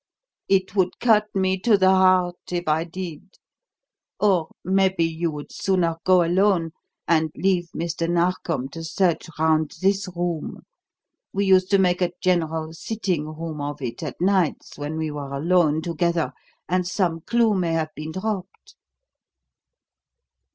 It 0.49 0.75
would 0.75 0.99
cut 0.99 1.27
me 1.35 1.59
to 1.59 1.77
the 1.77 1.91
heart 1.91 2.37
if 2.51 2.67
I 2.67 2.85
did. 2.85 3.37
Or, 4.19 4.49
maybe, 4.63 5.03
you 5.05 5.29
would 5.29 5.51
sooner 5.51 5.97
go 6.03 6.23
alone, 6.23 6.71
and 7.07 7.29
leave 7.35 7.69
Mr. 7.75 8.09
Narkom 8.09 8.67
to 8.69 8.83
search 8.83 9.27
round 9.37 9.73
this 9.79 10.07
room. 10.15 10.63
We 11.33 11.45
used 11.45 11.69
to 11.69 11.77
make 11.77 12.01
a 12.01 12.13
general 12.19 12.73
sitting 12.73 13.27
room 13.27 13.61
of 13.61 13.79
it 13.79 14.01
at 14.01 14.19
nights 14.19 14.75
when 14.75 14.97
we 14.97 15.11
were 15.11 15.31
alone 15.33 15.83
together, 15.83 16.33
and 16.67 16.87
some 16.87 17.19
clue 17.21 17.53
may 17.53 17.73
have 17.73 17.93
been 17.95 18.11
dropped." 18.11 18.73